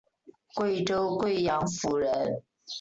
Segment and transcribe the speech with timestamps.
[0.55, 2.41] 贵州贵阳府人。